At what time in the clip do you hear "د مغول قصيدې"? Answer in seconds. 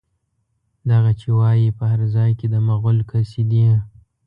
2.53-3.67